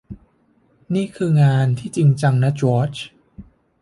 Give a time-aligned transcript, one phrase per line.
[0.95, 2.93] นี่คืองานที่จริงจังนะจอร์จ